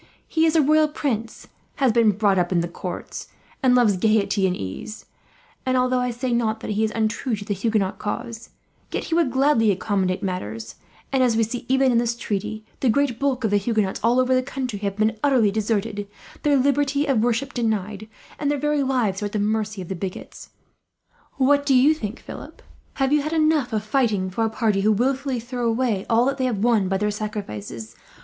[0.27, 1.45] He is a royal prince,
[1.75, 3.27] has been brought up in courts,
[3.61, 5.05] and loves gaiety and ease;
[5.63, 8.49] and although I say not that he is untrue to the Huguenot cause,
[8.91, 10.73] yet he would gladly accommodate matters;
[11.11, 14.19] and as we see, even in this treaty, the great bulk of the Huguenots all
[14.19, 16.07] over the country have been utterly deserted,
[16.41, 18.09] their liberty of worship denied,
[18.39, 20.49] and their very lives are at the mercy of the bigots.
[21.33, 22.63] "What do you think, Philip?
[22.95, 26.39] Have you had enough of fighting for a party who wilfully throw away all that
[26.39, 27.95] they have won by their sacrifices?